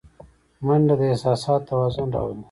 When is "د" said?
0.99-1.01